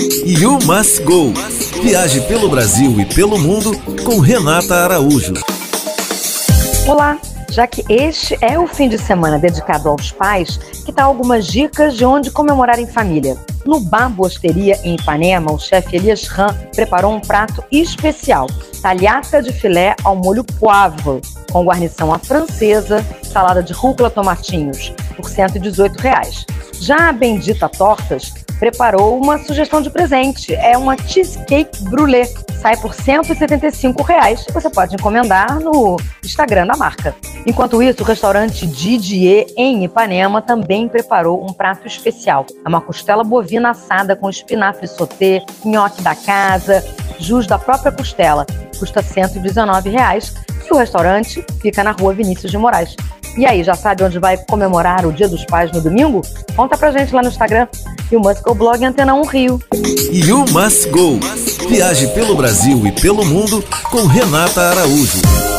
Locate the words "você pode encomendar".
34.54-35.58